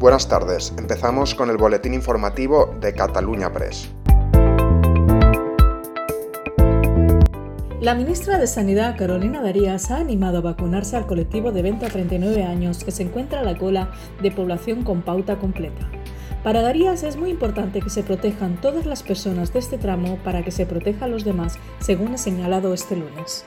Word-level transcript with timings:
Buenas 0.00 0.28
tardes, 0.28 0.72
empezamos 0.78 1.34
con 1.34 1.50
el 1.50 1.58
boletín 1.58 1.92
informativo 1.92 2.74
de 2.80 2.94
Cataluña 2.94 3.52
Press. 3.52 3.90
La 7.82 7.94
ministra 7.94 8.38
de 8.38 8.46
Sanidad, 8.46 8.96
Carolina 8.96 9.42
Darías, 9.42 9.90
ha 9.90 9.98
animado 9.98 10.38
a 10.38 10.40
vacunarse 10.40 10.96
al 10.96 11.06
colectivo 11.06 11.52
de 11.52 11.60
20 11.60 11.84
a 11.84 11.90
39 11.90 12.44
años 12.44 12.82
que 12.82 12.92
se 12.92 13.02
encuentra 13.02 13.40
a 13.40 13.42
la 13.42 13.58
cola 13.58 13.90
de 14.22 14.30
población 14.30 14.84
con 14.84 15.02
pauta 15.02 15.38
completa. 15.38 15.86
Para 16.42 16.62
Darías 16.62 17.02
es 17.02 17.18
muy 17.18 17.28
importante 17.28 17.82
que 17.82 17.90
se 17.90 18.02
protejan 18.02 18.58
todas 18.58 18.86
las 18.86 19.02
personas 19.02 19.52
de 19.52 19.58
este 19.58 19.76
tramo 19.76 20.16
para 20.24 20.42
que 20.42 20.50
se 20.50 20.64
proteja 20.64 21.04
a 21.04 21.08
los 21.08 21.26
demás, 21.26 21.58
según 21.78 22.14
ha 22.14 22.16
señalado 22.16 22.72
este 22.72 22.96
lunes. 22.96 23.44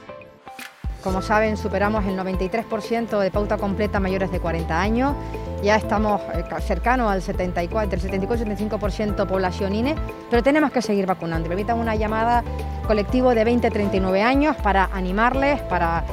Como 1.04 1.22
saben, 1.22 1.58
superamos 1.58 2.06
el 2.06 2.18
93% 2.18 3.20
de 3.20 3.30
pauta 3.30 3.58
completa 3.58 4.00
mayores 4.00 4.32
de 4.32 4.40
40 4.40 4.80
años. 4.80 5.16
Ya 5.64 5.78
estamos 5.78 6.22
eh, 6.34 6.44
cercanos 6.60 7.10
al 7.10 7.22
74, 7.22 7.96
el 7.96 8.02
74 8.02 8.46
y 8.46 8.56
75% 8.68 9.26
población 9.26 9.74
INE, 9.74 9.96
pero 10.30 10.44
tenemos 10.44 10.72
que 10.72 10.82
seguir 10.82 11.06
vacunando. 11.06 11.48
Permitan 11.48 11.80
una 11.80 11.96
llamada 11.96 12.44
colectivo 12.86 13.34
de 13.34 13.46
20 13.46 13.68
a 13.68 13.72
39 13.72 14.22
años 14.22 14.58
para 14.58 14.90
animarles, 14.92 15.62
para 15.62 16.04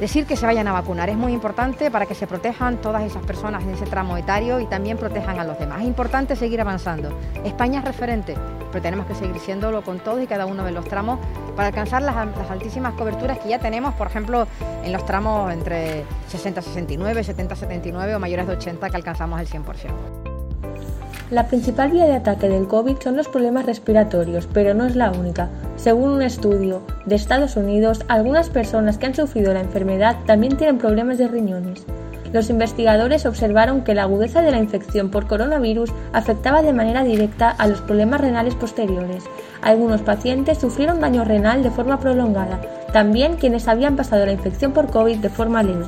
decir 0.00 0.26
que 0.26 0.36
se 0.36 0.46
vayan 0.46 0.66
a 0.66 0.72
vacunar. 0.72 1.10
Es 1.10 1.16
muy 1.16 1.32
importante 1.32 1.90
para 1.90 2.06
que 2.06 2.14
se 2.14 2.26
protejan 2.26 2.78
todas 2.78 3.04
esas 3.04 3.24
personas 3.24 3.62
en 3.62 3.70
ese 3.70 3.84
tramo 3.84 4.16
etario 4.16 4.58
y 4.58 4.66
también 4.66 4.96
protejan 4.96 5.38
a 5.38 5.44
los 5.44 5.58
demás. 5.58 5.82
Es 5.82 5.86
importante 5.86 6.34
seguir 6.34 6.60
avanzando. 6.60 7.16
España 7.44 7.80
es 7.80 7.84
referente, 7.84 8.34
pero 8.72 8.82
tenemos 8.82 9.06
que 9.06 9.14
seguir 9.14 9.38
siéndolo 9.38 9.82
con 9.82 10.00
todos 10.00 10.22
y 10.22 10.26
cada 10.26 10.46
uno 10.46 10.64
de 10.64 10.72
los 10.72 10.86
tramos 10.86 11.18
para 11.54 11.68
alcanzar 11.68 12.02
las, 12.02 12.16
altísimas 12.50 12.94
coberturas 12.94 13.38
que 13.38 13.50
ya 13.50 13.58
tenemos, 13.58 13.94
por 13.94 14.06
ejemplo, 14.06 14.46
en 14.82 14.92
los 14.92 15.04
tramos 15.04 15.52
entre 15.52 16.04
60-69, 16.32 17.22
70-79 17.22 18.16
o 18.16 18.18
mayores 18.18 18.46
de 18.46 18.54
80 18.54 18.88
que 18.88 18.96
alcanzamos 18.96 19.40
el 19.40 19.48
100%. 19.48 20.29
La 21.30 21.46
principal 21.46 21.92
vía 21.92 22.06
de 22.06 22.14
ataque 22.14 22.48
del 22.48 22.66
COVID 22.66 22.96
son 22.98 23.16
los 23.16 23.28
problemas 23.28 23.64
respiratorios, 23.64 24.48
pero 24.52 24.74
no 24.74 24.84
es 24.84 24.96
la 24.96 25.12
única. 25.12 25.48
Según 25.76 26.10
un 26.10 26.22
estudio 26.22 26.82
de 27.06 27.14
Estados 27.14 27.54
Unidos, 27.54 28.04
algunas 28.08 28.50
personas 28.50 28.98
que 28.98 29.06
han 29.06 29.14
sufrido 29.14 29.54
la 29.54 29.60
enfermedad 29.60 30.16
también 30.26 30.56
tienen 30.56 30.78
problemas 30.78 31.18
de 31.18 31.28
riñones. 31.28 31.86
Los 32.32 32.50
investigadores 32.50 33.26
observaron 33.26 33.82
que 33.82 33.94
la 33.94 34.02
agudeza 34.02 34.42
de 34.42 34.50
la 34.50 34.58
infección 34.58 35.10
por 35.10 35.28
coronavirus 35.28 35.92
afectaba 36.12 36.62
de 36.62 36.72
manera 36.72 37.04
directa 37.04 37.50
a 37.50 37.68
los 37.68 37.80
problemas 37.80 38.20
renales 38.20 38.56
posteriores. 38.56 39.22
Algunos 39.62 40.02
pacientes 40.02 40.58
sufrieron 40.58 41.00
daño 41.00 41.24
renal 41.24 41.62
de 41.62 41.70
forma 41.70 42.00
prolongada, 42.00 42.60
también 42.92 43.36
quienes 43.36 43.68
habían 43.68 43.94
pasado 43.94 44.26
la 44.26 44.32
infección 44.32 44.72
por 44.72 44.90
COVID 44.90 45.18
de 45.18 45.28
forma 45.28 45.62
leve. 45.62 45.86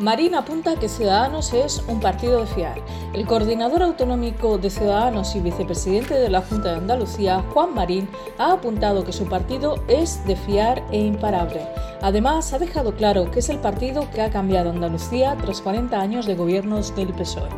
Marín 0.00 0.36
apunta 0.36 0.76
que 0.76 0.88
Ciudadanos 0.88 1.52
es 1.52 1.82
un 1.88 1.98
partido 1.98 2.40
de 2.40 2.46
fiar. 2.46 2.80
El 3.12 3.26
coordinador 3.26 3.82
autonómico 3.82 4.56
de 4.56 4.70
Ciudadanos 4.70 5.34
y 5.34 5.40
vicepresidente 5.40 6.14
de 6.14 6.30
la 6.30 6.40
Junta 6.40 6.70
de 6.70 6.76
Andalucía, 6.76 7.44
Juan 7.52 7.74
Marín, 7.74 8.08
ha 8.38 8.52
apuntado 8.52 9.04
que 9.04 9.12
su 9.12 9.28
partido 9.28 9.82
es 9.88 10.24
de 10.24 10.36
fiar 10.36 10.84
e 10.92 11.00
imparable. 11.00 11.66
Además, 12.00 12.52
ha 12.52 12.60
dejado 12.60 12.94
claro 12.94 13.28
que 13.32 13.40
es 13.40 13.48
el 13.48 13.58
partido 13.58 14.08
que 14.12 14.22
ha 14.22 14.30
cambiado 14.30 14.70
Andalucía 14.70 15.36
tras 15.42 15.60
40 15.60 16.00
años 16.00 16.26
de 16.26 16.36
gobiernos 16.36 16.94
del 16.94 17.08
PSOE. 17.08 17.48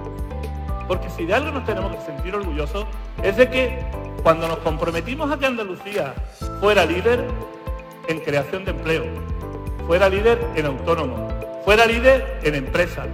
Porque 0.89 1.11
si 1.11 1.27
de 1.27 1.35
algo 1.35 1.51
nos 1.51 1.67
tenemos 1.67 1.95
que 1.95 2.01
sentir 2.01 2.35
orgullosos 2.35 2.87
es 3.23 3.37
de 3.37 3.51
que 3.51 3.85
cuando 4.23 4.49
nos 4.49 4.59
comprometimos 4.61 5.31
a 5.31 5.39
que 5.39 5.45
Andalucía 5.45 6.15
fuera 6.59 6.87
líder 6.87 7.23
en 8.09 8.19
creación 8.21 8.65
de 8.65 8.71
empleo, 8.71 9.05
fuera 9.87 10.09
líder 10.09 10.41
en 10.57 10.67
autónomo, 10.67 11.30
fuera 11.65 11.87
líder 11.87 12.41
en 12.43 12.55
empresas, 12.55 13.07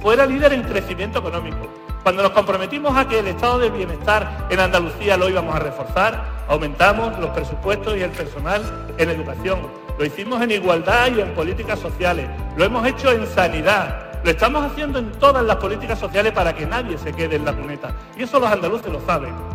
fuera 0.00 0.26
líder 0.26 0.52
en 0.52 0.62
crecimiento 0.62 1.18
económico. 1.18 1.68
Cuando 2.02 2.22
nos 2.22 2.32
comprometimos 2.32 2.96
a 2.96 3.06
que 3.06 3.20
el 3.20 3.28
estado 3.28 3.60
del 3.60 3.70
bienestar 3.70 4.48
en 4.50 4.58
Andalucía 4.58 5.16
lo 5.16 5.28
íbamos 5.28 5.54
a 5.54 5.60
reforzar, 5.60 6.24
aumentamos 6.48 7.16
los 7.20 7.30
presupuestos 7.30 7.96
y 7.96 8.02
el 8.02 8.10
personal 8.10 8.62
en 8.98 9.08
educación. 9.08 9.60
Lo 9.98 10.04
hicimos 10.04 10.42
en 10.42 10.50
igualdad 10.50 11.12
y 11.16 11.20
en 11.20 11.32
políticas 11.34 11.78
sociales. 11.78 12.28
Lo 12.56 12.64
hemos 12.64 12.84
hecho 12.86 13.12
en 13.12 13.24
sanidad. 13.26 14.20
Lo 14.24 14.30
estamos 14.30 14.64
haciendo 14.64 14.98
en 14.98 15.12
todas 15.12 15.44
las 15.44 15.56
políticas 15.56 15.98
sociales 15.98 16.32
para 16.32 16.54
que 16.54 16.66
nadie 16.66 16.98
se 16.98 17.12
quede 17.12 17.36
en 17.36 17.44
la 17.44 17.52
cuneta. 17.52 17.94
Y 18.16 18.24
eso 18.24 18.40
los 18.40 18.50
andaluces 18.50 18.90
lo 18.92 19.00
saben. 19.06 19.51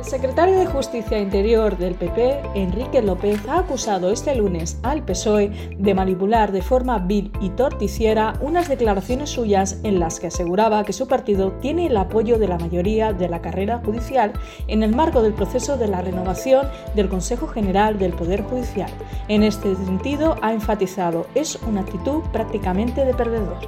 El 0.00 0.06
secretario 0.06 0.58
de 0.58 0.64
Justicia 0.64 1.18
Interior 1.18 1.76
del 1.76 1.94
PP, 1.94 2.40
Enrique 2.54 3.02
López, 3.02 3.38
ha 3.46 3.58
acusado 3.58 4.10
este 4.10 4.34
lunes 4.34 4.78
al 4.82 5.04
PSOE 5.04 5.76
de 5.78 5.94
manipular 5.94 6.52
de 6.52 6.62
forma 6.62 6.98
vil 7.00 7.30
y 7.38 7.50
torticiera 7.50 8.32
unas 8.40 8.70
declaraciones 8.70 9.28
suyas 9.28 9.78
en 9.82 10.00
las 10.00 10.18
que 10.18 10.28
aseguraba 10.28 10.84
que 10.84 10.94
su 10.94 11.06
partido 11.06 11.52
tiene 11.60 11.86
el 11.86 11.98
apoyo 11.98 12.38
de 12.38 12.48
la 12.48 12.58
mayoría 12.58 13.12
de 13.12 13.28
la 13.28 13.42
carrera 13.42 13.82
judicial 13.84 14.32
en 14.68 14.82
el 14.82 14.96
marco 14.96 15.20
del 15.20 15.34
proceso 15.34 15.76
de 15.76 15.88
la 15.88 16.00
renovación 16.00 16.66
del 16.96 17.10
Consejo 17.10 17.46
General 17.46 17.98
del 17.98 18.14
Poder 18.14 18.42
Judicial. 18.42 18.90
En 19.28 19.42
este 19.42 19.76
sentido, 19.76 20.36
ha 20.40 20.54
enfatizado, 20.54 21.26
es 21.34 21.56
una 21.68 21.82
actitud 21.82 22.22
prácticamente 22.32 23.04
de 23.04 23.12
perdedor. 23.12 23.58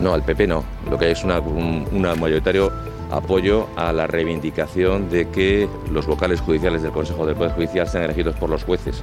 No, 0.00 0.12
al 0.12 0.22
PP 0.22 0.48
no. 0.48 0.64
Lo 0.90 0.98
que 0.98 1.12
es 1.12 1.24
una, 1.24 1.40
un, 1.40 1.88
una 1.92 2.14
mayoritario 2.14 2.70
apoyo 3.16 3.68
a 3.76 3.92
la 3.92 4.06
reivindicación 4.06 5.08
de 5.08 5.28
que 5.28 5.68
los 5.90 6.06
vocales 6.06 6.40
judiciales 6.40 6.82
del 6.82 6.92
Consejo 6.92 7.26
del 7.26 7.36
Poder 7.36 7.52
Judicial 7.52 7.88
sean 7.88 8.04
elegidos 8.04 8.36
por 8.36 8.50
los 8.50 8.64
jueces. 8.64 9.02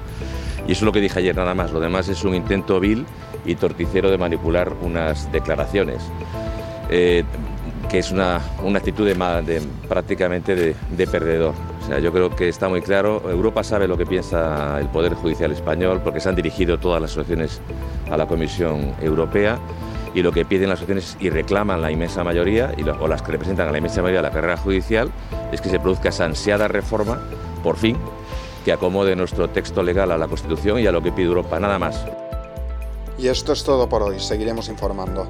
Y 0.67 0.73
eso 0.73 0.79
es 0.79 0.83
lo 0.83 0.91
que 0.91 1.01
dije 1.01 1.19
ayer 1.19 1.35
nada 1.35 1.53
más. 1.53 1.72
Lo 1.72 1.79
demás 1.79 2.09
es 2.09 2.23
un 2.23 2.35
intento 2.35 2.79
vil 2.79 3.05
y 3.45 3.55
torticero 3.55 4.11
de 4.11 4.17
manipular 4.17 4.73
unas 4.81 5.31
declaraciones. 5.31 6.03
Eh, 6.89 7.23
que 7.89 7.99
es 7.99 8.11
una, 8.11 8.38
actitud 8.73 9.05
de, 9.05 9.61
prácticamente 9.89 10.55
de, 10.55 11.07
perdedor. 11.07 11.53
O 11.83 11.88
sea, 11.88 11.99
yo 11.99 12.13
creo 12.13 12.33
que 12.33 12.47
está 12.47 12.69
muy 12.69 12.81
claro, 12.81 13.22
Europa 13.29 13.66
sabe 13.66 13.85
lo 13.85 13.97
que 13.97 14.05
piensa 14.05 14.79
el 14.79 14.88
Poder 14.88 15.13
Judicial 15.13 15.51
español 15.51 15.99
porque 16.01 16.22
se 16.22 16.29
han 16.29 16.35
dirigido 16.35 16.79
todas 16.79 17.01
las 17.01 17.11
asociaciones 17.11 17.59
a 18.09 18.16
la 18.16 18.28
Comisión 18.28 18.93
Europea 19.01 19.59
y 20.13 20.22
lo 20.22 20.31
que 20.31 20.45
piden 20.45 20.69
las 20.69 20.79
asociaciones 20.79 21.17
y 21.19 21.29
reclaman 21.29 21.81
la 21.81 21.91
inmensa 21.91 22.23
mayoría, 22.23 22.73
o 22.99 23.07
las 23.07 23.22
que 23.22 23.31
representan 23.31 23.69
a 23.69 23.72
la 23.72 23.77
inmensa 23.77 24.01
mayoría 24.01 24.22
de 24.22 24.27
la 24.27 24.33
carrera 24.33 24.57
judicial, 24.57 25.11
es 25.51 25.61
que 25.61 25.69
se 25.69 25.79
produzca 25.79 26.09
esa 26.09 26.25
ansiada 26.25 26.67
reforma, 26.67 27.19
por 27.63 27.77
fin, 27.77 27.97
que 28.66 28.72
acomode 28.72 29.16
nuestro 29.16 29.49
texto 29.49 29.83
legal 29.83 30.11
a 30.11 30.17
la 30.17 30.27
Constitución 30.27 30.79
y 30.79 30.88
a 30.88 30.91
lo 30.91 31.01
que 31.01 31.11
pide 31.11 31.27
Europa, 31.27 31.59
nada 31.59 31.79
más. 31.79 32.05
Y 33.17 33.27
esto 33.27 33.53
es 33.53 33.63
todo 33.63 33.88
por 33.88 34.03
hoy, 34.03 34.19
seguiremos 34.19 34.67
informando. 34.69 35.27